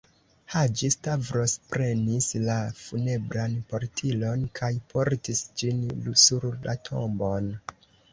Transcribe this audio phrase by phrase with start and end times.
[0.51, 2.55] Haĝi-Stavros prenis la
[2.85, 5.85] funebran portilon kaj portis ĝin
[6.23, 7.51] sur la tombon.